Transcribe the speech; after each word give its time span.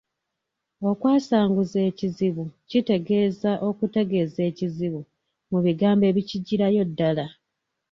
Okwasanguza 0.89 1.79
ekizibu 1.89 2.43
kitegeeza 2.69 3.51
okutegeeza 3.69 4.39
ekizibu 4.49 5.01
mu 5.51 5.59
bigambo 5.65 6.03
ebikijjirayo 6.11 6.83
ddala. 6.89 7.25